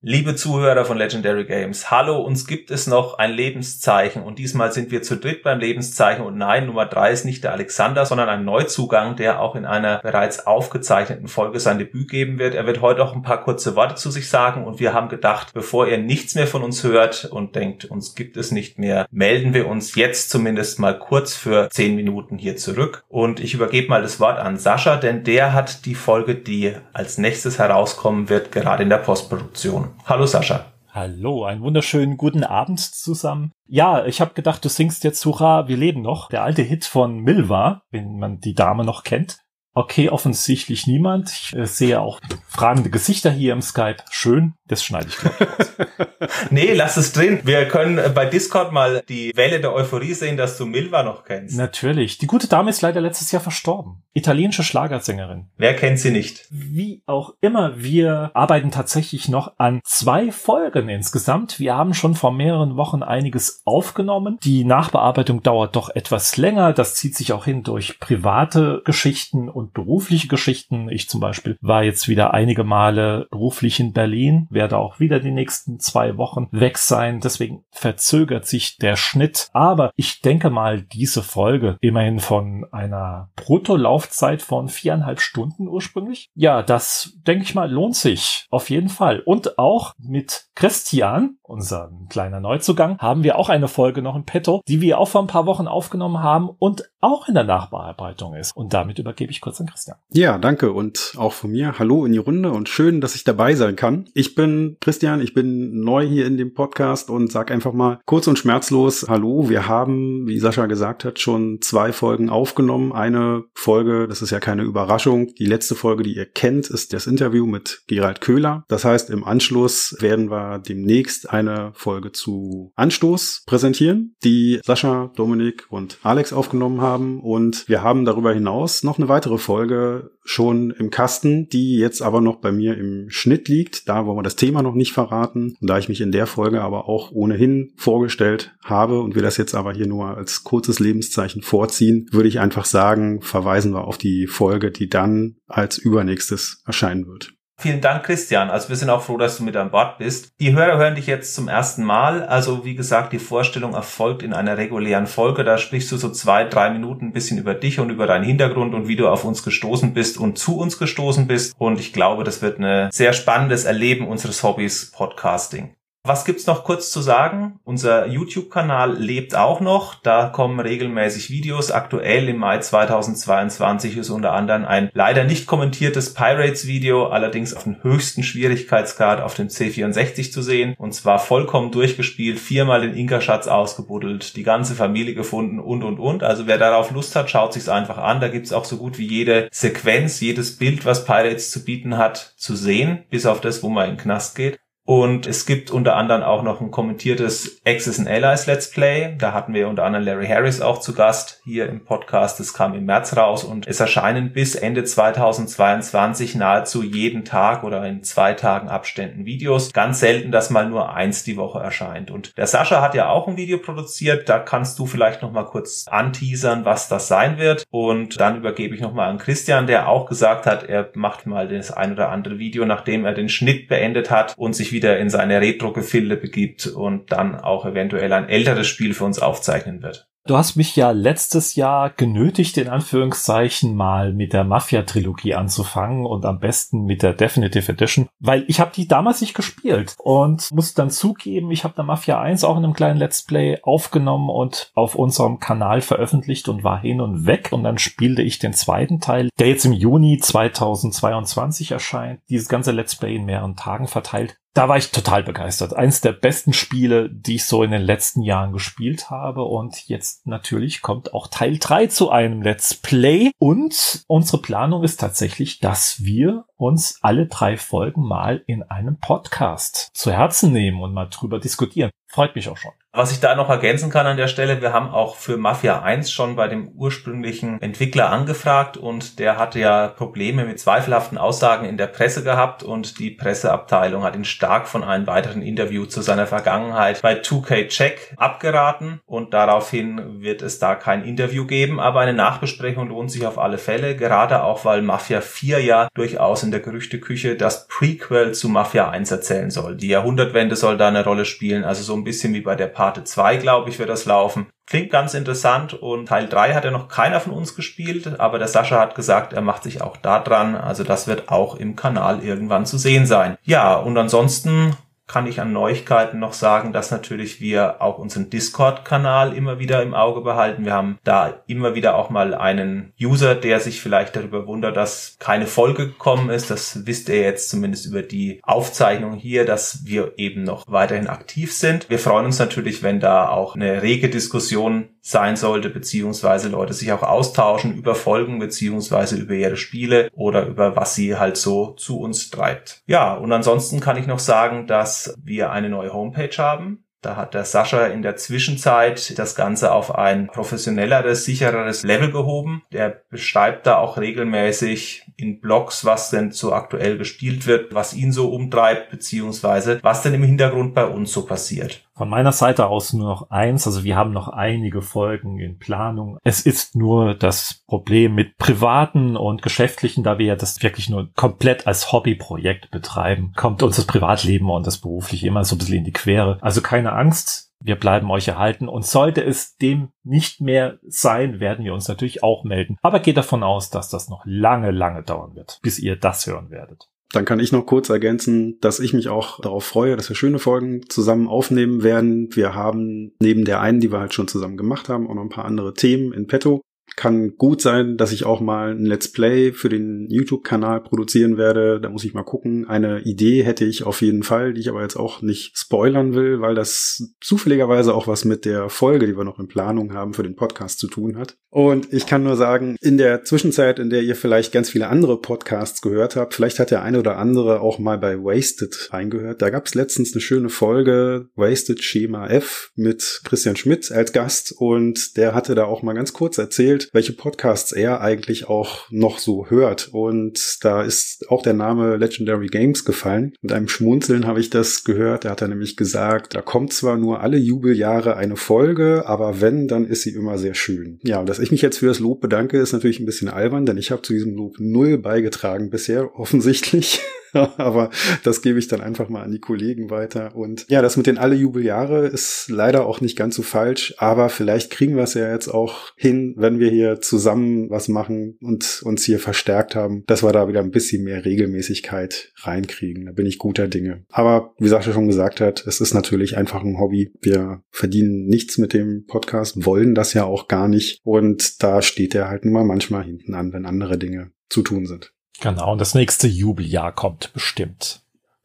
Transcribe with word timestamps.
Liebe 0.00 0.36
Zuhörer 0.36 0.84
von 0.84 0.96
Legendary 0.96 1.44
Games, 1.44 1.90
hallo, 1.90 2.20
uns 2.20 2.46
gibt 2.46 2.70
es 2.70 2.86
noch 2.86 3.18
ein 3.18 3.32
Lebenszeichen 3.32 4.22
und 4.22 4.38
diesmal 4.38 4.70
sind 4.70 4.92
wir 4.92 5.02
zu 5.02 5.16
dritt 5.16 5.42
beim 5.42 5.58
Lebenszeichen 5.58 6.24
und 6.24 6.38
nein, 6.38 6.66
Nummer 6.66 6.86
drei 6.86 7.10
ist 7.10 7.24
nicht 7.24 7.42
der 7.42 7.50
Alexander, 7.50 8.06
sondern 8.06 8.28
ein 8.28 8.44
Neuzugang, 8.44 9.16
der 9.16 9.40
auch 9.40 9.56
in 9.56 9.66
einer 9.66 9.98
bereits 9.98 10.46
aufgezeichneten 10.46 11.26
Folge 11.26 11.58
sein 11.58 11.80
Debüt 11.80 12.08
geben 12.08 12.38
wird. 12.38 12.54
Er 12.54 12.64
wird 12.64 12.80
heute 12.80 13.02
auch 13.02 13.12
ein 13.12 13.22
paar 13.22 13.42
kurze 13.42 13.74
Worte 13.74 13.96
zu 13.96 14.12
sich 14.12 14.28
sagen 14.28 14.64
und 14.64 14.78
wir 14.78 14.94
haben 14.94 15.08
gedacht, 15.08 15.52
bevor 15.52 15.88
ihr 15.88 15.98
nichts 15.98 16.36
mehr 16.36 16.46
von 16.46 16.62
uns 16.62 16.84
hört 16.84 17.24
und 17.24 17.56
denkt, 17.56 17.84
uns 17.84 18.14
gibt 18.14 18.36
es 18.36 18.52
nicht 18.52 18.78
mehr, 18.78 19.04
melden 19.10 19.52
wir 19.52 19.66
uns 19.66 19.96
jetzt 19.96 20.30
zumindest 20.30 20.78
mal 20.78 20.96
kurz 20.96 21.34
für 21.34 21.70
zehn 21.70 21.96
Minuten 21.96 22.38
hier 22.38 22.56
zurück 22.56 23.02
und 23.08 23.40
ich 23.40 23.52
übergebe 23.52 23.88
mal 23.88 24.02
das 24.02 24.20
Wort 24.20 24.38
an 24.38 24.58
Sascha, 24.58 24.94
denn 24.94 25.24
der 25.24 25.54
hat 25.54 25.86
die 25.86 25.96
Folge, 25.96 26.36
die 26.36 26.76
als 26.92 27.18
nächstes 27.18 27.58
herauskommen 27.58 28.28
wird, 28.28 28.52
gerade 28.52 28.84
in 28.84 28.90
der 28.90 28.98
Postproduktion. 28.98 29.87
Hallo 30.04 30.26
Sascha. 30.26 30.72
Hallo, 30.90 31.44
einen 31.44 31.60
wunderschönen 31.60 32.16
guten 32.16 32.44
Abend 32.44 32.80
zusammen. 32.80 33.52
Ja, 33.66 34.06
ich 34.06 34.20
habe 34.20 34.34
gedacht, 34.34 34.64
du 34.64 34.68
singst 34.68 35.04
jetzt 35.04 35.24
Hurra, 35.24 35.68
wir 35.68 35.76
leben 35.76 36.02
noch. 36.02 36.28
Der 36.28 36.42
alte 36.42 36.62
Hit 36.62 36.86
von 36.86 37.18
Milva, 37.20 37.82
wenn 37.90 38.18
man 38.18 38.40
die 38.40 38.54
Dame 38.54 38.84
noch 38.84 39.04
kennt. 39.04 39.38
Okay, 39.78 40.08
offensichtlich 40.08 40.88
niemand. 40.88 41.30
Ich 41.30 41.54
äh, 41.54 41.64
sehe 41.64 42.00
auch 42.00 42.18
fragende 42.48 42.90
Gesichter 42.90 43.30
hier 43.30 43.52
im 43.52 43.62
Skype. 43.62 43.98
Schön, 44.10 44.54
das 44.66 44.82
schneide 44.82 45.06
ich 45.06 45.16
gleich 45.16 45.34
nee, 46.50 46.74
lass 46.74 46.96
es 46.96 47.12
drin. 47.12 47.42
Wir 47.44 47.68
können 47.68 47.98
äh, 47.98 48.10
bei 48.12 48.26
Discord 48.26 48.72
mal 48.72 49.04
die 49.08 49.30
Welle 49.36 49.60
der 49.60 49.72
Euphorie 49.72 50.14
sehen, 50.14 50.36
dass 50.36 50.58
du 50.58 50.66
Milva 50.66 51.04
noch 51.04 51.22
kennst. 51.22 51.56
Natürlich. 51.56 52.18
Die 52.18 52.26
gute 52.26 52.48
Dame 52.48 52.70
ist 52.70 52.82
leider 52.82 53.00
letztes 53.00 53.30
Jahr 53.30 53.40
verstorben. 53.40 54.02
Italienische 54.14 54.64
Schlagersängerin. 54.64 55.46
Wer 55.56 55.76
kennt 55.76 56.00
sie 56.00 56.10
nicht? 56.10 56.48
Wie 56.50 57.04
auch 57.06 57.34
immer, 57.40 57.80
wir 57.80 58.32
arbeiten 58.34 58.72
tatsächlich 58.72 59.28
noch 59.28 59.52
an 59.58 59.80
zwei 59.84 60.32
Folgen 60.32 60.88
insgesamt. 60.88 61.60
Wir 61.60 61.76
haben 61.76 61.94
schon 61.94 62.16
vor 62.16 62.32
mehreren 62.32 62.76
Wochen 62.76 63.04
einiges 63.04 63.62
aufgenommen. 63.64 64.38
Die 64.42 64.64
Nachbearbeitung 64.64 65.44
dauert 65.44 65.76
doch 65.76 65.90
etwas 65.90 66.36
länger. 66.36 66.72
Das 66.72 66.96
zieht 66.96 67.16
sich 67.16 67.32
auch 67.32 67.44
hin 67.44 67.62
durch 67.62 68.00
private 68.00 68.82
Geschichten 68.84 69.48
und 69.48 69.67
berufliche 69.72 70.28
Geschichten. 70.28 70.88
Ich 70.90 71.08
zum 71.08 71.20
Beispiel 71.20 71.56
war 71.60 71.82
jetzt 71.82 72.08
wieder 72.08 72.34
einige 72.34 72.64
Male 72.64 73.26
beruflich 73.30 73.80
in 73.80 73.92
Berlin, 73.92 74.46
werde 74.50 74.78
auch 74.78 75.00
wieder 75.00 75.20
die 75.20 75.30
nächsten 75.30 75.80
zwei 75.80 76.16
Wochen 76.16 76.48
weg 76.50 76.78
sein. 76.78 77.20
Deswegen 77.20 77.64
verzögert 77.70 78.46
sich 78.46 78.76
der 78.76 78.96
Schnitt. 78.96 79.48
Aber 79.52 79.92
ich 79.96 80.20
denke 80.20 80.50
mal, 80.50 80.82
diese 80.82 81.22
Folge 81.22 81.76
immerhin 81.80 82.20
von 82.20 82.66
einer 82.72 83.30
Bruttolaufzeit 83.36 84.42
von 84.42 84.68
viereinhalb 84.68 85.20
Stunden 85.20 85.68
ursprünglich. 85.68 86.30
Ja, 86.34 86.62
das 86.62 87.14
denke 87.26 87.44
ich 87.44 87.54
mal 87.54 87.70
lohnt 87.70 87.96
sich 87.96 88.46
auf 88.50 88.70
jeden 88.70 88.88
Fall. 88.88 89.20
Und 89.20 89.58
auch 89.58 89.94
mit 89.98 90.46
Christian, 90.54 91.37
unser 91.48 91.90
kleiner 92.08 92.40
Neuzugang, 92.40 92.98
haben 92.98 93.22
wir 93.22 93.38
auch 93.38 93.48
eine 93.48 93.68
Folge 93.68 94.02
noch 94.02 94.16
in 94.16 94.24
petto, 94.24 94.62
die 94.68 94.80
wir 94.80 94.98
auch 94.98 95.08
vor 95.08 95.22
ein 95.22 95.26
paar 95.26 95.46
Wochen 95.46 95.66
aufgenommen 95.66 96.22
haben 96.22 96.50
und 96.58 96.88
auch 97.00 97.28
in 97.28 97.34
der 97.34 97.44
Nachbearbeitung 97.44 98.34
ist. 98.34 98.56
Und 98.56 98.74
damit 98.74 98.98
übergebe 98.98 99.30
ich 99.30 99.40
kurz 99.40 99.60
an 99.60 99.66
Christian. 99.66 99.96
Ja, 100.10 100.38
danke 100.38 100.72
und 100.72 101.14
auch 101.16 101.32
von 101.32 101.50
mir. 101.50 101.78
Hallo 101.78 102.04
in 102.04 102.12
die 102.12 102.18
Runde 102.18 102.50
und 102.50 102.68
schön, 102.68 103.00
dass 103.00 103.14
ich 103.14 103.24
dabei 103.24 103.54
sein 103.54 103.76
kann. 103.76 104.08
Ich 104.14 104.34
bin 104.34 104.76
Christian, 104.80 105.20
ich 105.20 105.32
bin 105.32 105.80
neu 105.80 106.06
hier 106.06 106.26
in 106.26 106.36
dem 106.36 106.54
Podcast 106.54 107.08
und 107.08 107.30
sag 107.30 107.50
einfach 107.50 107.72
mal 107.72 108.00
kurz 108.04 108.26
und 108.26 108.38
schmerzlos 108.38 109.06
Hallo. 109.08 109.48
Wir 109.48 109.68
haben, 109.68 110.26
wie 110.26 110.38
Sascha 110.38 110.66
gesagt 110.66 111.04
hat, 111.04 111.18
schon 111.18 111.60
zwei 111.60 111.92
Folgen 111.92 112.30
aufgenommen. 112.30 112.92
Eine 112.92 113.44
Folge, 113.54 114.08
das 114.08 114.22
ist 114.22 114.30
ja 114.30 114.40
keine 114.40 114.62
Überraschung. 114.62 115.34
Die 115.38 115.46
letzte 115.46 115.74
Folge, 115.74 116.02
die 116.02 116.16
ihr 116.16 116.26
kennt, 116.26 116.68
ist 116.68 116.92
das 116.92 117.06
Interview 117.06 117.46
mit 117.46 117.82
Gerald 117.86 118.20
Köhler. 118.20 118.64
Das 118.68 118.84
heißt, 118.84 119.10
im 119.10 119.24
Anschluss 119.24 119.96
werden 120.00 120.30
wir 120.30 120.58
demnächst 120.58 121.30
eine 121.38 121.72
Folge 121.74 122.12
zu 122.12 122.72
Anstoß 122.76 123.44
präsentieren, 123.46 124.14
die 124.24 124.60
Sascha, 124.64 125.10
Dominik 125.16 125.66
und 125.70 125.98
Alex 126.02 126.32
aufgenommen 126.32 126.80
haben. 126.80 127.20
Und 127.20 127.68
wir 127.68 127.82
haben 127.82 128.04
darüber 128.04 128.32
hinaus 128.32 128.82
noch 128.82 128.98
eine 128.98 129.08
weitere 129.08 129.38
Folge 129.38 130.10
schon 130.24 130.70
im 130.70 130.90
Kasten, 130.90 131.48
die 131.48 131.76
jetzt 131.78 132.02
aber 132.02 132.20
noch 132.20 132.36
bei 132.36 132.52
mir 132.52 132.76
im 132.76 133.08
Schnitt 133.08 133.48
liegt. 133.48 133.88
Da 133.88 134.04
wollen 134.04 134.18
wir 134.18 134.22
das 134.22 134.36
Thema 134.36 134.62
noch 134.62 134.74
nicht 134.74 134.92
verraten. 134.92 135.56
Und 135.60 135.70
da 135.70 135.78
ich 135.78 135.88
mich 135.88 136.00
in 136.00 136.12
der 136.12 136.26
Folge 136.26 136.60
aber 136.60 136.88
auch 136.88 137.10
ohnehin 137.12 137.72
vorgestellt 137.76 138.54
habe 138.62 139.00
und 139.00 139.14
wir 139.14 139.22
das 139.22 139.36
jetzt 139.36 139.54
aber 139.54 139.72
hier 139.72 139.86
nur 139.86 140.16
als 140.16 140.44
kurzes 140.44 140.80
Lebenszeichen 140.80 141.42
vorziehen, 141.42 142.06
würde 142.10 142.28
ich 142.28 142.40
einfach 142.40 142.64
sagen, 142.64 143.22
verweisen 143.22 143.72
wir 143.72 143.86
auf 143.86 143.98
die 143.98 144.26
Folge, 144.26 144.70
die 144.70 144.88
dann 144.88 145.36
als 145.46 145.78
übernächstes 145.78 146.62
erscheinen 146.66 147.06
wird. 147.06 147.32
Vielen 147.60 147.80
Dank, 147.80 148.04
Christian. 148.04 148.50
Also 148.50 148.68
wir 148.68 148.76
sind 148.76 148.88
auch 148.88 149.02
froh, 149.02 149.16
dass 149.16 149.38
du 149.38 149.42
mit 149.42 149.56
an 149.56 149.72
Bord 149.72 149.98
bist. 149.98 150.32
Die 150.38 150.54
Hörer 150.54 150.78
hören 150.78 150.94
dich 150.94 151.08
jetzt 151.08 151.34
zum 151.34 151.48
ersten 151.48 151.82
Mal. 151.82 152.22
Also 152.22 152.64
wie 152.64 152.76
gesagt, 152.76 153.12
die 153.12 153.18
Vorstellung 153.18 153.74
erfolgt 153.74 154.22
in 154.22 154.32
einer 154.32 154.56
regulären 154.56 155.08
Folge. 155.08 155.42
Da 155.42 155.58
sprichst 155.58 155.90
du 155.90 155.96
so 155.96 156.10
zwei, 156.10 156.44
drei 156.44 156.70
Minuten 156.70 157.06
ein 157.06 157.12
bisschen 157.12 157.36
über 157.36 157.54
dich 157.54 157.80
und 157.80 157.90
über 157.90 158.06
deinen 158.06 158.24
Hintergrund 158.24 158.74
und 158.74 158.86
wie 158.86 158.94
du 158.94 159.08
auf 159.08 159.24
uns 159.24 159.42
gestoßen 159.42 159.92
bist 159.92 160.18
und 160.18 160.38
zu 160.38 160.56
uns 160.56 160.78
gestoßen 160.78 161.26
bist. 161.26 161.52
Und 161.58 161.80
ich 161.80 161.92
glaube, 161.92 162.22
das 162.22 162.42
wird 162.42 162.60
ein 162.60 162.92
sehr 162.92 163.12
spannendes 163.12 163.64
Erleben 163.64 164.06
unseres 164.06 164.44
Hobbys 164.44 164.92
Podcasting. 164.92 165.74
Was 166.08 166.24
gibt's 166.24 166.46
noch 166.46 166.64
kurz 166.64 166.90
zu 166.90 167.02
sagen? 167.02 167.60
Unser 167.64 168.06
YouTube-Kanal 168.06 168.96
lebt 168.96 169.36
auch 169.36 169.60
noch. 169.60 169.94
Da 169.96 170.30
kommen 170.30 170.58
regelmäßig 170.58 171.28
Videos. 171.28 171.70
Aktuell 171.70 172.30
im 172.30 172.38
Mai 172.38 172.60
2022 172.60 173.98
ist 173.98 174.08
unter 174.08 174.32
anderem 174.32 174.64
ein 174.64 174.88
leider 174.94 175.24
nicht 175.24 175.46
kommentiertes 175.46 176.14
Pirates-Video, 176.14 177.08
allerdings 177.08 177.52
auf 177.52 177.64
dem 177.64 177.82
höchsten 177.82 178.22
Schwierigkeitsgrad 178.22 179.20
auf 179.20 179.34
dem 179.34 179.48
C64 179.48 180.32
zu 180.32 180.40
sehen. 180.40 180.74
Und 180.78 180.94
zwar 180.94 181.18
vollkommen 181.18 181.72
durchgespielt, 181.72 182.38
viermal 182.38 182.80
den 182.80 182.94
Inka-Schatz 182.94 183.46
ausgebuddelt, 183.46 184.34
die 184.34 184.44
ganze 184.44 184.74
Familie 184.74 185.12
gefunden 185.12 185.60
und, 185.60 185.84
und, 185.84 185.98
und. 185.98 186.22
Also 186.22 186.46
wer 186.46 186.56
darauf 186.56 186.90
Lust 186.90 187.16
hat, 187.16 187.28
schaut 187.28 187.52
sich's 187.52 187.68
einfach 187.68 187.98
an. 187.98 188.22
Da 188.22 188.28
gibt's 188.28 188.54
auch 188.54 188.64
so 188.64 188.78
gut 188.78 188.96
wie 188.96 189.06
jede 189.06 189.50
Sequenz, 189.52 190.20
jedes 190.20 190.56
Bild, 190.56 190.86
was 190.86 191.04
Pirates 191.04 191.50
zu 191.50 191.66
bieten 191.66 191.98
hat, 191.98 192.32
zu 192.38 192.56
sehen. 192.56 193.04
Bis 193.10 193.26
auf 193.26 193.42
das, 193.42 193.62
wo 193.62 193.68
man 193.68 193.90
in 193.90 193.96
den 193.96 194.02
Knast 194.02 194.34
geht. 194.34 194.58
Und 194.88 195.26
es 195.26 195.44
gibt 195.44 195.70
unter 195.70 195.96
anderem 195.96 196.22
auch 196.22 196.42
noch 196.42 196.62
ein 196.62 196.70
kommentiertes 196.70 197.60
Access 197.66 197.98
and 197.98 198.08
Allies 198.08 198.46
Let's 198.46 198.70
Play. 198.70 199.16
Da 199.18 199.34
hatten 199.34 199.52
wir 199.52 199.68
unter 199.68 199.84
anderem 199.84 200.06
Larry 200.06 200.26
Harris 200.26 200.62
auch 200.62 200.80
zu 200.80 200.94
Gast 200.94 201.42
hier 201.44 201.68
im 201.68 201.84
Podcast. 201.84 202.40
Das 202.40 202.54
kam 202.54 202.72
im 202.72 202.86
März 202.86 203.14
raus 203.14 203.44
und 203.44 203.68
es 203.68 203.80
erscheinen 203.80 204.32
bis 204.32 204.54
Ende 204.54 204.84
2022 204.84 206.36
nahezu 206.36 206.82
jeden 206.82 207.26
Tag 207.26 207.64
oder 207.64 207.84
in 207.86 208.02
zwei 208.02 208.32
Tagen 208.32 208.70
Abständen 208.70 209.26
Videos. 209.26 209.74
Ganz 209.74 210.00
selten, 210.00 210.32
dass 210.32 210.48
mal 210.48 210.66
nur 210.66 210.94
eins 210.94 211.22
die 211.22 211.36
Woche 211.36 211.58
erscheint. 211.58 212.10
Und 212.10 212.34
der 212.38 212.46
Sascha 212.46 212.80
hat 212.80 212.94
ja 212.94 213.10
auch 213.10 213.28
ein 213.28 213.36
Video 213.36 213.58
produziert. 213.58 214.30
Da 214.30 214.38
kannst 214.38 214.78
du 214.78 214.86
vielleicht 214.86 215.20
noch 215.20 215.32
mal 215.32 215.44
kurz 215.44 215.84
anteasern, 215.86 216.64
was 216.64 216.88
das 216.88 217.08
sein 217.08 217.36
wird. 217.36 217.64
Und 217.68 218.18
dann 218.18 218.38
übergebe 218.38 218.74
ich 218.74 218.80
noch 218.80 218.94
mal 218.94 219.10
an 219.10 219.18
Christian, 219.18 219.66
der 219.66 219.86
auch 219.86 220.06
gesagt 220.06 220.46
hat, 220.46 220.62
er 220.62 220.88
macht 220.94 221.26
mal 221.26 221.46
das 221.46 221.70
ein 221.70 221.92
oder 221.92 222.08
andere 222.08 222.38
Video, 222.38 222.64
nachdem 222.64 223.04
er 223.04 223.12
den 223.12 223.28
Schnitt 223.28 223.68
beendet 223.68 224.10
hat 224.10 224.32
und 224.38 224.54
sich 224.54 224.72
wieder 224.72 224.77
in 224.86 225.10
seine 225.10 225.40
Retro-Gefilde 225.40 226.16
begibt 226.16 226.66
und 226.66 227.12
dann 227.12 227.36
auch 227.36 227.66
eventuell 227.66 228.12
ein 228.12 228.28
älteres 228.28 228.66
Spiel 228.66 228.94
für 228.94 229.04
uns 229.04 229.18
aufzeichnen 229.18 229.82
wird. 229.82 230.08
Du 230.28 230.36
hast 230.36 230.56
mich 230.56 230.76
ja 230.76 230.90
letztes 230.90 231.54
Jahr 231.54 231.88
genötigt, 231.88 232.58
in 232.58 232.68
Anführungszeichen 232.68 233.74
mal 233.74 234.12
mit 234.12 234.34
der 234.34 234.44
Mafia-Trilogie 234.44 235.34
anzufangen 235.34 236.04
und 236.04 236.26
am 236.26 236.38
besten 236.38 236.84
mit 236.84 237.02
der 237.02 237.14
Definitive 237.14 237.72
Edition, 237.72 238.10
weil 238.18 238.44
ich 238.46 238.60
habe 238.60 238.70
die 238.74 238.86
damals 238.86 239.22
nicht 239.22 239.32
gespielt 239.32 239.96
und 239.96 240.50
muss 240.52 240.74
dann 240.74 240.90
zugeben, 240.90 241.50
ich 241.50 241.64
habe 241.64 241.72
da 241.74 241.82
Mafia 241.82 242.20
1 242.20 242.44
auch 242.44 242.58
in 242.58 242.64
einem 242.64 242.74
kleinen 242.74 242.98
Let's 242.98 243.22
Play 243.22 243.58
aufgenommen 243.62 244.28
und 244.28 244.70
auf 244.74 244.96
unserem 244.96 245.40
Kanal 245.40 245.80
veröffentlicht 245.80 246.50
und 246.50 246.62
war 246.62 246.78
hin 246.78 247.00
und 247.00 247.24
weg 247.24 247.48
und 247.52 247.64
dann 247.64 247.78
spielte 247.78 248.20
ich 248.20 248.38
den 248.38 248.52
zweiten 248.52 249.00
Teil, 249.00 249.30
der 249.38 249.48
jetzt 249.48 249.64
im 249.64 249.72
Juni 249.72 250.18
2022 250.18 251.70
erscheint, 251.70 252.20
dieses 252.28 252.50
ganze 252.50 252.72
Let's 252.72 252.96
Play 252.96 253.16
in 253.16 253.24
mehreren 253.24 253.56
Tagen 253.56 253.86
verteilt 253.86 254.36
da 254.54 254.68
war 254.68 254.76
ich 254.76 254.90
total 254.90 255.22
begeistert. 255.22 255.74
Eins 255.74 256.00
der 256.00 256.12
besten 256.12 256.52
Spiele, 256.52 257.08
die 257.10 257.36
ich 257.36 257.44
so 257.44 257.62
in 257.62 257.70
den 257.70 257.82
letzten 257.82 258.22
Jahren 258.22 258.52
gespielt 258.52 259.10
habe. 259.10 259.44
Und 259.44 259.88
jetzt 259.88 260.26
natürlich 260.26 260.82
kommt 260.82 261.14
auch 261.14 261.28
Teil 261.28 261.58
3 261.58 261.86
zu 261.86 262.10
einem 262.10 262.42
Let's 262.42 262.74
Play. 262.74 263.30
Und 263.38 264.04
unsere 264.08 264.42
Planung 264.42 264.82
ist 264.82 264.98
tatsächlich, 264.98 265.60
dass 265.60 266.02
wir 266.02 266.44
uns 266.58 266.98
alle 267.00 267.26
drei 267.26 267.56
Folgen 267.56 268.06
mal 268.06 268.42
in 268.46 268.62
einem 268.64 268.98
Podcast 268.98 269.90
zu 269.94 270.12
Herzen 270.12 270.52
nehmen 270.52 270.82
und 270.82 270.92
mal 270.92 271.06
drüber 271.06 271.38
diskutieren. 271.38 271.90
Freut 272.10 272.34
mich 272.34 272.48
auch 272.48 272.56
schon. 272.56 272.72
Was 272.98 273.12
ich 273.12 273.20
da 273.20 273.34
noch 273.34 273.50
ergänzen 273.50 273.90
kann 273.90 274.06
an 274.06 274.16
der 274.16 274.28
Stelle, 274.28 274.62
wir 274.62 274.72
haben 274.72 274.88
auch 274.88 275.14
für 275.14 275.36
Mafia 275.36 275.82
1 275.82 276.10
schon 276.10 276.36
bei 276.36 276.48
dem 276.48 276.68
ursprünglichen 276.68 277.60
Entwickler 277.60 278.10
angefragt 278.10 278.78
und 278.78 279.18
der 279.18 279.36
hatte 279.36 279.60
ja 279.60 279.88
Probleme 279.88 280.46
mit 280.46 280.58
zweifelhaften 280.58 281.18
Aussagen 281.18 281.66
in 281.66 281.76
der 281.76 281.86
Presse 281.86 282.24
gehabt 282.24 282.62
und 282.62 282.98
die 282.98 283.10
Presseabteilung 283.10 284.04
hat 284.04 284.16
ihn 284.16 284.24
stark 284.24 284.66
von 284.66 284.82
einem 284.82 285.06
weiteren 285.06 285.42
Interview 285.42 285.84
zu 285.84 286.00
seiner 286.00 286.26
Vergangenheit 286.26 287.02
bei 287.02 287.20
2K 287.20 287.68
Check 287.68 288.14
abgeraten 288.16 289.00
und 289.04 289.34
daraufhin 289.34 290.22
wird 290.22 290.40
es 290.40 290.58
da 290.58 290.74
kein 290.74 291.04
Interview 291.04 291.46
geben, 291.46 291.78
aber 291.78 292.00
eine 292.00 292.14
Nachbesprechung 292.14 292.88
lohnt 292.88 293.12
sich 293.12 293.26
auf 293.26 293.38
alle 293.38 293.58
Fälle, 293.58 293.96
gerade 293.96 294.42
auch 294.42 294.64
weil 294.64 294.80
Mafia 294.80 295.20
4 295.20 295.62
ja 295.62 295.88
durchaus 295.94 296.42
in 296.48 296.52
der 296.52 296.60
Gerüchteküche, 296.60 297.36
das 297.36 297.68
Prequel 297.68 298.32
zu 298.32 298.48
Mafia 298.48 298.88
1 298.88 299.10
erzählen 299.10 299.50
soll. 299.50 299.76
Die 299.76 299.88
Jahrhundertwende 299.88 300.56
soll 300.56 300.78
da 300.78 300.88
eine 300.88 301.04
Rolle 301.04 301.26
spielen, 301.26 301.62
also 301.62 301.82
so 301.82 301.94
ein 301.94 302.04
bisschen 302.04 302.32
wie 302.32 302.40
bei 302.40 302.54
der 302.54 302.68
Parte 302.68 303.04
2, 303.04 303.36
glaube 303.36 303.68
ich, 303.68 303.78
wird 303.78 303.90
das 303.90 304.06
laufen. 304.06 304.46
Klingt 304.66 304.90
ganz 304.90 305.12
interessant 305.12 305.74
und 305.74 306.06
Teil 306.06 306.26
3 306.26 306.54
hat 306.54 306.64
ja 306.64 306.70
noch 306.70 306.88
keiner 306.88 307.20
von 307.20 307.34
uns 307.34 307.54
gespielt, 307.54 308.18
aber 308.18 308.38
der 308.38 308.48
Sascha 308.48 308.80
hat 308.80 308.94
gesagt, 308.94 309.34
er 309.34 309.42
macht 309.42 309.62
sich 309.62 309.82
auch 309.82 309.98
da 309.98 310.20
dran, 310.20 310.56
also 310.56 310.84
das 310.84 311.06
wird 311.06 311.28
auch 311.28 311.56
im 311.56 311.76
Kanal 311.76 312.24
irgendwann 312.24 312.64
zu 312.64 312.78
sehen 312.78 313.06
sein. 313.06 313.36
Ja, 313.44 313.76
und 313.76 313.96
ansonsten 313.98 314.74
kann 315.08 315.26
ich 315.26 315.40
an 315.40 315.52
Neuigkeiten 315.52 316.18
noch 316.18 316.34
sagen, 316.34 316.72
dass 316.72 316.90
natürlich 316.90 317.40
wir 317.40 317.80
auch 317.80 317.98
unseren 317.98 318.28
Discord-Kanal 318.28 319.34
immer 319.34 319.58
wieder 319.58 319.82
im 319.82 319.94
Auge 319.94 320.20
behalten. 320.20 320.66
Wir 320.66 320.74
haben 320.74 320.98
da 321.02 321.42
immer 321.46 321.74
wieder 321.74 321.96
auch 321.96 322.10
mal 322.10 322.34
einen 322.34 322.92
User, 323.00 323.34
der 323.34 323.58
sich 323.58 323.80
vielleicht 323.80 324.14
darüber 324.14 324.46
wundert, 324.46 324.76
dass 324.76 325.16
keine 325.18 325.46
Folge 325.46 325.88
gekommen 325.88 326.28
ist. 326.28 326.50
Das 326.50 326.86
wisst 326.86 327.08
ihr 327.08 327.22
jetzt 327.22 327.48
zumindest 327.48 327.86
über 327.86 328.02
die 328.02 328.40
Aufzeichnung 328.42 329.14
hier, 329.14 329.46
dass 329.46 329.86
wir 329.86 330.12
eben 330.18 330.44
noch 330.44 330.64
weiterhin 330.68 331.08
aktiv 331.08 331.54
sind. 331.54 331.88
Wir 331.88 331.98
freuen 331.98 332.26
uns 332.26 332.38
natürlich, 332.38 332.82
wenn 332.82 333.00
da 333.00 333.30
auch 333.30 333.54
eine 333.54 333.82
rege 333.82 334.10
Diskussion 334.10 334.90
sein 335.08 335.36
sollte, 335.36 335.70
beziehungsweise 335.70 336.48
Leute 336.48 336.74
sich 336.74 336.92
auch 336.92 337.02
austauschen 337.02 337.74
über 337.74 337.94
Folgen, 337.94 338.38
beziehungsweise 338.38 339.16
über 339.16 339.34
ihre 339.34 339.56
Spiele 339.56 340.10
oder 340.12 340.46
über 340.46 340.76
was 340.76 340.94
sie 340.94 341.16
halt 341.16 341.38
so 341.38 341.72
zu 341.72 341.98
uns 341.98 342.30
treibt. 342.30 342.82
Ja, 342.86 343.14
und 343.14 343.32
ansonsten 343.32 343.80
kann 343.80 343.96
ich 343.96 344.06
noch 344.06 344.18
sagen, 344.18 344.66
dass 344.66 345.14
wir 345.22 345.50
eine 345.50 345.70
neue 345.70 345.94
Homepage 345.94 346.36
haben. 346.36 346.84
Da 347.00 347.16
hat 347.16 347.32
der 347.32 347.44
Sascha 347.44 347.86
in 347.86 348.02
der 348.02 348.16
Zwischenzeit 348.16 349.18
das 349.18 349.34
Ganze 349.34 349.72
auf 349.72 349.94
ein 349.94 350.26
professionelleres, 350.26 351.24
sichereres 351.24 351.84
Level 351.84 352.10
gehoben. 352.10 352.62
Der 352.72 353.02
beschreibt 353.08 353.66
da 353.66 353.78
auch 353.78 353.98
regelmäßig 353.98 355.06
in 355.18 355.40
Blogs, 355.40 355.84
was 355.84 356.10
denn 356.10 356.30
so 356.30 356.52
aktuell 356.52 356.96
gespielt 356.96 357.46
wird, 357.46 357.74
was 357.74 357.92
ihn 357.92 358.12
so 358.12 358.30
umtreibt, 358.30 358.90
beziehungsweise 358.90 359.80
was 359.82 360.02
denn 360.02 360.14
im 360.14 360.22
Hintergrund 360.22 360.74
bei 360.74 360.86
uns 360.86 361.12
so 361.12 361.26
passiert. 361.26 361.82
Von 361.94 362.08
meiner 362.08 362.30
Seite 362.30 362.68
aus 362.68 362.92
nur 362.92 363.08
noch 363.08 363.30
eins, 363.30 363.66
also 363.66 363.82
wir 363.82 363.96
haben 363.96 364.12
noch 364.12 364.28
einige 364.28 364.80
Folgen 364.80 365.40
in 365.40 365.58
Planung. 365.58 366.18
Es 366.22 366.40
ist 366.40 366.76
nur 366.76 367.14
das 367.14 367.64
Problem 367.66 368.14
mit 368.14 368.38
privaten 368.38 369.16
und 369.16 369.42
geschäftlichen, 369.42 370.04
da 370.04 370.18
wir 370.18 370.26
ja 370.26 370.36
das 370.36 370.62
wirklich 370.62 370.88
nur 370.88 371.12
komplett 371.16 371.66
als 371.66 371.90
Hobbyprojekt 371.90 372.70
betreiben, 372.70 373.32
kommt 373.34 373.64
uns 373.64 373.74
das 373.74 373.86
Privatleben 373.86 374.48
und 374.48 374.64
das 374.64 374.78
berufliche 374.78 375.26
immer 375.26 375.44
so 375.44 375.56
ein 375.56 375.58
bisschen 375.58 375.78
in 375.78 375.84
die 375.84 375.92
Quere. 375.92 376.38
Also 376.40 376.60
keine 376.60 376.92
Angst, 376.92 377.47
wir 377.60 377.76
bleiben 377.76 378.10
euch 378.10 378.28
erhalten 378.28 378.68
und 378.68 378.86
sollte 378.86 379.22
es 379.24 379.56
dem 379.56 379.88
nicht 380.04 380.40
mehr 380.40 380.78
sein, 380.86 381.40
werden 381.40 381.64
wir 381.64 381.74
uns 381.74 381.88
natürlich 381.88 382.22
auch 382.22 382.44
melden. 382.44 382.76
Aber 382.82 383.00
geht 383.00 383.16
davon 383.16 383.42
aus, 383.42 383.70
dass 383.70 383.90
das 383.90 384.08
noch 384.08 384.22
lange, 384.24 384.70
lange 384.70 385.02
dauern 385.02 385.34
wird, 385.34 385.58
bis 385.62 385.78
ihr 385.78 385.96
das 385.96 386.26
hören 386.26 386.50
werdet. 386.50 386.88
Dann 387.12 387.24
kann 387.24 387.40
ich 387.40 387.52
noch 387.52 387.64
kurz 387.64 387.88
ergänzen, 387.88 388.58
dass 388.60 388.80
ich 388.80 388.92
mich 388.92 389.08
auch 389.08 389.40
darauf 389.40 389.64
freue, 389.64 389.96
dass 389.96 390.10
wir 390.10 390.16
schöne 390.16 390.38
Folgen 390.38 390.88
zusammen 390.90 391.26
aufnehmen 391.26 391.82
werden. 391.82 392.28
Wir 392.36 392.54
haben 392.54 393.12
neben 393.20 393.46
der 393.46 393.60
einen, 393.60 393.80
die 393.80 393.90
wir 393.90 393.98
halt 393.98 394.12
schon 394.12 394.28
zusammen 394.28 394.58
gemacht 394.58 394.90
haben, 394.90 395.08
auch 395.08 395.14
noch 395.14 395.22
ein 395.22 395.30
paar 395.30 395.46
andere 395.46 395.72
Themen 395.72 396.12
in 396.12 396.26
petto. 396.26 396.60
Kann 396.98 397.36
gut 397.36 397.62
sein, 397.62 397.96
dass 397.96 398.10
ich 398.10 398.26
auch 398.26 398.40
mal 398.40 398.72
ein 398.72 398.84
Let's 398.84 399.12
Play 399.12 399.52
für 399.52 399.68
den 399.68 400.08
YouTube-Kanal 400.10 400.80
produzieren 400.80 401.36
werde. 401.36 401.80
Da 401.80 401.90
muss 401.90 402.02
ich 402.02 402.12
mal 402.12 402.24
gucken. 402.24 402.68
Eine 402.68 403.02
Idee 403.02 403.44
hätte 403.44 403.64
ich 403.64 403.84
auf 403.84 404.02
jeden 404.02 404.24
Fall, 404.24 404.52
die 404.52 404.62
ich 404.62 404.68
aber 404.68 404.82
jetzt 404.82 404.96
auch 404.96 405.22
nicht 405.22 405.56
spoilern 405.56 406.14
will, 406.14 406.40
weil 406.40 406.56
das 406.56 407.14
zufälligerweise 407.20 407.94
auch 407.94 408.08
was 408.08 408.24
mit 408.24 408.44
der 408.44 408.68
Folge, 408.68 409.06
die 409.06 409.16
wir 409.16 409.22
noch 409.22 409.38
in 409.38 409.46
Planung 409.46 409.94
haben, 409.94 410.12
für 410.12 410.24
den 410.24 410.34
Podcast 410.34 410.80
zu 410.80 410.88
tun 410.88 411.16
hat. 411.16 411.36
Und 411.50 411.92
ich 411.92 412.06
kann 412.06 412.24
nur 412.24 412.36
sagen, 412.36 412.76
in 412.80 412.98
der 412.98 413.24
Zwischenzeit, 413.24 413.78
in 413.78 413.90
der 413.90 414.02
ihr 414.02 414.16
vielleicht 414.16 414.52
ganz 414.52 414.68
viele 414.68 414.88
andere 414.88 415.20
Podcasts 415.20 415.80
gehört 415.80 416.16
habt, 416.16 416.34
vielleicht 416.34 416.58
hat 416.58 416.72
der 416.72 416.82
eine 416.82 416.98
oder 416.98 417.16
andere 417.16 417.60
auch 417.60 417.78
mal 417.78 417.96
bei 417.96 418.18
Wasted 418.18 418.88
reingehört. 418.92 419.40
Da 419.40 419.50
gab 419.50 419.66
es 419.66 419.74
letztens 419.74 420.12
eine 420.12 420.20
schöne 420.20 420.48
Folge, 420.48 421.28
Wasted 421.36 421.82
Schema 421.82 422.26
F, 422.26 422.72
mit 422.74 423.20
Christian 423.24 423.56
Schmidt 423.56 423.90
als 423.92 424.12
Gast. 424.12 424.52
Und 424.58 425.16
der 425.16 425.34
hatte 425.34 425.54
da 425.54 425.64
auch 425.64 425.82
mal 425.82 425.94
ganz 425.94 426.12
kurz 426.12 426.38
erzählt, 426.38 426.87
welche 426.92 427.12
Podcasts 427.12 427.72
er 427.72 428.00
eigentlich 428.00 428.48
auch 428.48 428.90
noch 428.90 429.18
so 429.18 429.46
hört. 429.48 429.88
Und 429.92 430.58
da 430.62 430.82
ist 430.82 431.28
auch 431.28 431.42
der 431.42 431.54
Name 431.54 431.96
Legendary 431.96 432.46
Games 432.46 432.84
gefallen. 432.84 433.34
Mit 433.42 433.52
einem 433.52 433.68
Schmunzeln 433.68 434.26
habe 434.26 434.40
ich 434.40 434.50
das 434.50 434.84
gehört. 434.84 435.24
Da 435.24 435.30
hat 435.30 435.42
er 435.42 435.48
nämlich 435.48 435.76
gesagt, 435.76 436.34
da 436.34 436.42
kommt 436.42 436.72
zwar 436.72 436.96
nur 436.96 437.20
alle 437.20 437.36
Jubeljahre 437.36 438.16
eine 438.16 438.36
Folge, 438.36 439.04
aber 439.06 439.40
wenn, 439.40 439.68
dann 439.68 439.86
ist 439.86 440.02
sie 440.02 440.10
immer 440.10 440.38
sehr 440.38 440.54
schön. 440.54 440.98
Ja, 441.02 441.20
und 441.20 441.28
dass 441.28 441.38
ich 441.38 441.50
mich 441.50 441.62
jetzt 441.62 441.78
für 441.78 441.86
das 441.86 441.98
Lob 441.98 442.20
bedanke, 442.20 442.58
ist 442.58 442.72
natürlich 442.72 443.00
ein 443.00 443.06
bisschen 443.06 443.28
albern, 443.28 443.66
denn 443.66 443.78
ich 443.78 443.90
habe 443.90 444.02
zu 444.02 444.12
diesem 444.12 444.34
Lob 444.34 444.56
null 444.58 444.98
beigetragen 444.98 445.70
bisher, 445.70 446.14
offensichtlich. 446.18 447.00
aber 447.56 447.90
das 448.24 448.42
gebe 448.42 448.58
ich 448.58 448.68
dann 448.68 448.80
einfach 448.80 449.08
mal 449.08 449.22
an 449.22 449.32
die 449.32 449.40
Kollegen 449.40 449.90
weiter. 449.90 450.34
Und 450.34 450.66
ja, 450.68 450.82
das 450.82 450.96
mit 450.96 451.06
den 451.06 451.18
alle 451.18 451.34
Jubeljahre 451.34 452.06
ist 452.06 452.48
leider 452.48 452.86
auch 452.86 453.00
nicht 453.00 453.16
ganz 453.16 453.36
so 453.36 453.42
falsch, 453.42 453.94
aber 453.98 454.28
vielleicht 454.28 454.70
kriegen 454.70 454.96
wir 454.96 455.04
es 455.04 455.14
ja 455.14 455.30
jetzt 455.32 455.48
auch 455.48 455.92
hin, 455.96 456.34
wenn 456.36 456.58
wir 456.58 456.70
hier 456.70 457.00
zusammen 457.00 457.70
was 457.70 457.88
machen 457.88 458.36
und 458.40 458.82
uns 458.84 459.04
hier 459.04 459.18
verstärkt 459.18 459.74
haben, 459.74 460.04
dass 460.06 460.22
wir 460.22 460.32
da 460.32 460.48
wieder 460.48 460.60
ein 460.60 460.70
bisschen 460.70 461.04
mehr 461.04 461.24
Regelmäßigkeit 461.24 462.32
reinkriegen. 462.42 463.06
Da 463.06 463.12
bin 463.12 463.26
ich 463.26 463.38
guter 463.38 463.68
Dinge. 463.68 464.04
Aber 464.08 464.54
wie 464.58 464.68
Sascha 464.68 464.92
schon 464.92 465.08
gesagt 465.08 465.40
hat, 465.40 465.66
es 465.66 465.80
ist 465.80 465.94
natürlich 465.94 466.36
einfach 466.36 466.62
ein 466.62 466.78
Hobby. 466.78 467.12
Wir 467.20 467.62
verdienen 467.70 468.26
nichts 468.26 468.58
mit 468.58 468.72
dem 468.72 469.04
Podcast, 469.06 469.64
wollen 469.64 469.94
das 469.94 470.14
ja 470.14 470.24
auch 470.24 470.48
gar 470.48 470.68
nicht. 470.68 471.00
Und 471.04 471.62
da 471.62 471.82
steht 471.82 472.14
er 472.14 472.28
halt 472.28 472.44
nun 472.44 472.54
mal 472.54 472.64
manchmal 472.64 473.04
hinten 473.04 473.34
an, 473.34 473.52
wenn 473.52 473.66
andere 473.66 473.98
Dinge 473.98 474.30
zu 474.48 474.62
tun 474.62 474.86
sind. 474.86 475.12
Genau, 475.40 475.72
und 475.72 475.78
das 475.78 475.94
nächste 475.94 476.26
Jubeljahr 476.26 476.92
kommt 476.92 477.32
bestimmt. 477.32 478.02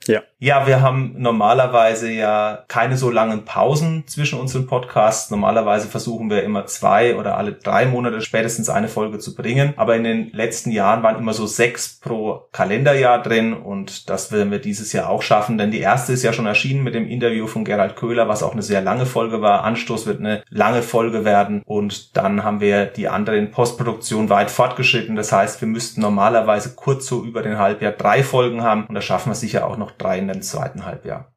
Ja. 0.08 0.22
Ja, 0.40 0.68
wir 0.68 0.82
haben 0.82 1.16
normalerweise 1.18 2.12
ja 2.12 2.66
keine 2.68 2.98
so 2.98 3.10
langen 3.10 3.46
Pausen 3.46 4.04
zwischen 4.08 4.40
unseren 4.40 4.68
Podcasts. 4.68 5.32
Normalerweise 5.32 5.88
versuchen 5.88 6.30
wir 6.30 6.44
immer 6.44 6.66
zwei 6.66 7.16
oder 7.16 7.38
alle 7.38 7.54
drei 7.54 7.86
Monate 7.86 8.20
spätestens 8.20 8.70
eine 8.70 8.90
Folge 8.90 9.20
zu 9.20 9.36
bringen. 9.36 9.74
Aber 9.78 9.96
in 9.96 10.04
den 10.04 10.32
letzten 10.34 10.72
Jahren 10.72 11.02
waren 11.02 11.18
immer 11.18 11.34
so 11.34 11.46
sechs 11.46 11.98
pro 12.02 12.50
Kalenderjahr 12.52 13.22
drin 13.22 13.54
und 13.54 14.10
das 14.10 14.34
werden 14.34 14.52
wir 14.52 14.60
dieses 14.60 14.92
Jahr 14.92 15.10
auch 15.10 15.22
schaffen, 15.22 15.58
denn 15.58 15.72
die 15.72 15.80
erste 15.80 16.12
ist 16.12 16.24
ja 16.24 16.34
schon 16.34 16.46
erschienen 16.46 16.84
mit 16.84 16.94
dem 16.94 17.08
Interview 17.08 17.48
von 17.48 17.64
Gerald 17.64 17.96
Köhler, 17.96 18.28
was 18.28 18.44
auch 18.44 18.52
eine 18.52 18.64
sehr 18.64 18.82
lange 18.82 19.06
Folge 19.06 19.42
war. 19.42 19.64
Anstoß 19.64 20.06
wird 20.06 20.20
eine 20.20 20.44
lange 20.50 20.82
Folge 20.82 21.24
werden 21.24 21.62
und 21.66 22.18
dann 22.18 22.44
haben 22.44 22.60
wir 22.60 22.88
die 22.88 23.08
andere 23.08 23.38
in 23.38 23.52
Postproduktion 23.52 24.30
weit 24.30 24.52
fortgeschritten. 24.52 25.16
Das 25.16 25.32
heißt, 25.32 25.62
wir 25.62 25.70
müssten 25.70 26.02
normalerweise 26.02 26.76
kurz 26.76 27.08
so 27.08 27.24
über 27.24 27.42
den 27.42 27.58
Halbjahr 27.58 27.94
drei 27.94 28.24
Folgen 28.24 28.62
haben 28.62 28.86
und 28.88 28.96
da 28.96 29.02
schaffen 29.02 29.30
wir 29.30 29.36
sicher 29.36 29.66
auch 29.66 29.78
noch 29.78 29.93
drei 29.98 30.20
in 30.20 30.28
dem 30.28 30.42
zweiten 30.42 30.86
Halbjahr. 30.86 31.34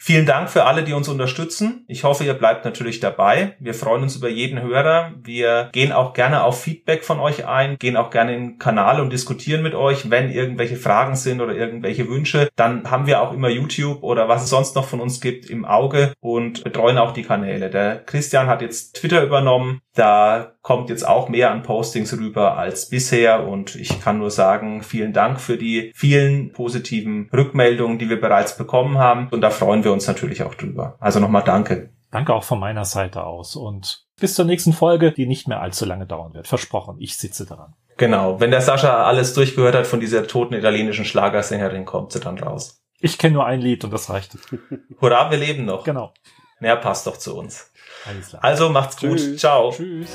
Vielen 0.00 0.26
Dank 0.26 0.48
für 0.48 0.64
alle, 0.64 0.84
die 0.84 0.92
uns 0.92 1.08
unterstützen. 1.08 1.84
Ich 1.88 2.04
hoffe, 2.04 2.22
ihr 2.22 2.34
bleibt 2.34 2.64
natürlich 2.64 3.00
dabei. 3.00 3.56
Wir 3.58 3.74
freuen 3.74 4.04
uns 4.04 4.14
über 4.14 4.28
jeden 4.28 4.62
Hörer. 4.62 5.12
Wir 5.20 5.70
gehen 5.72 5.90
auch 5.90 6.12
gerne 6.12 6.44
auf 6.44 6.62
Feedback 6.62 7.04
von 7.04 7.18
euch 7.18 7.48
ein, 7.48 7.78
gehen 7.78 7.96
auch 7.96 8.10
gerne 8.10 8.36
in 8.36 8.42
den 8.42 8.58
Kanal 8.58 9.00
und 9.00 9.12
diskutieren 9.12 9.60
mit 9.60 9.74
euch. 9.74 10.08
Wenn 10.08 10.30
irgendwelche 10.30 10.76
Fragen 10.76 11.16
sind 11.16 11.40
oder 11.40 11.52
irgendwelche 11.52 12.08
Wünsche, 12.08 12.48
dann 12.54 12.88
haben 12.88 13.08
wir 13.08 13.20
auch 13.20 13.32
immer 13.32 13.48
YouTube 13.48 14.04
oder 14.04 14.28
was 14.28 14.44
es 14.44 14.50
sonst 14.50 14.76
noch 14.76 14.86
von 14.86 15.00
uns 15.00 15.20
gibt 15.20 15.50
im 15.50 15.64
Auge 15.64 16.12
und 16.20 16.62
betreuen 16.62 16.96
auch 16.96 17.10
die 17.10 17.24
Kanäle. 17.24 17.68
Der 17.68 17.98
Christian 17.98 18.46
hat 18.46 18.62
jetzt 18.62 18.94
Twitter 18.94 19.24
übernommen. 19.24 19.80
Da 19.96 20.52
kommt 20.68 20.90
jetzt 20.90 21.08
auch 21.08 21.30
mehr 21.30 21.50
an 21.50 21.62
Postings 21.62 22.12
rüber 22.12 22.58
als 22.58 22.90
bisher 22.90 23.48
und 23.48 23.74
ich 23.74 24.02
kann 24.02 24.18
nur 24.18 24.30
sagen, 24.30 24.82
vielen 24.82 25.14
Dank 25.14 25.40
für 25.40 25.56
die 25.56 25.92
vielen 25.94 26.52
positiven 26.52 27.30
Rückmeldungen, 27.32 27.98
die 27.98 28.10
wir 28.10 28.20
bereits 28.20 28.54
bekommen 28.58 28.98
haben 28.98 29.28
und 29.30 29.40
da 29.40 29.48
freuen 29.48 29.82
wir 29.82 29.94
uns 29.94 30.06
natürlich 30.06 30.42
auch 30.42 30.54
drüber. 30.54 30.98
Also 31.00 31.20
nochmal 31.20 31.42
danke. 31.42 31.94
Danke 32.10 32.34
auch 32.34 32.44
von 32.44 32.60
meiner 32.60 32.84
Seite 32.84 33.24
aus 33.24 33.56
und 33.56 34.04
bis 34.20 34.34
zur 34.34 34.44
nächsten 34.44 34.74
Folge, 34.74 35.10
die 35.10 35.24
nicht 35.24 35.48
mehr 35.48 35.62
allzu 35.62 35.86
lange 35.86 36.04
dauern 36.04 36.34
wird. 36.34 36.46
Versprochen, 36.46 36.96
ich 36.98 37.16
sitze 37.16 37.46
dran. 37.46 37.72
Genau, 37.96 38.38
wenn 38.38 38.50
der 38.50 38.60
Sascha 38.60 39.04
alles 39.04 39.32
durchgehört 39.32 39.74
hat 39.74 39.86
von 39.86 40.00
dieser 40.00 40.26
toten 40.26 40.52
italienischen 40.52 41.06
Schlagersängerin, 41.06 41.86
kommt 41.86 42.12
sie 42.12 42.20
dann 42.20 42.38
raus. 42.38 42.82
Ich 43.00 43.16
kenne 43.16 43.36
nur 43.36 43.46
ein 43.46 43.62
Lied 43.62 43.84
und 43.84 43.90
das 43.90 44.10
reicht. 44.10 44.36
Hurra, 45.00 45.30
wir 45.30 45.38
leben 45.38 45.64
noch. 45.64 45.84
Genau. 45.84 46.12
Naja, 46.60 46.76
passt 46.76 47.06
doch 47.06 47.16
zu 47.16 47.36
uns. 47.36 47.70
Also 48.40 48.70
macht's 48.70 48.96
gut. 48.96 49.18
Tschüss. 49.18 49.40
Ciao. 49.40 49.70
Tschüss. 49.70 50.08